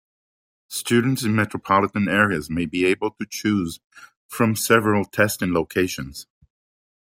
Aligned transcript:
Students 0.71 1.23
in 1.23 1.35
metropolitan 1.35 2.09
areas 2.09 2.49
may 2.49 2.65
be 2.65 2.85
able 2.87 3.11
to 3.11 3.25
choose 3.29 3.79
from 4.27 4.55
several 4.55 5.05
testing 5.05 5.53
locations. 5.53 6.25